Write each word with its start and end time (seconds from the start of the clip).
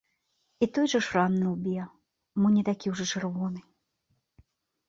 І 0.65 0.67
той 0.77 0.87
жа 0.93 1.01
шрам 1.07 1.31
на 1.41 1.47
лбе, 1.51 1.83
мо 2.41 2.47
не 2.57 2.63
такі 2.71 2.93
ўжо 2.95 3.03
чырвоны. 3.11 3.61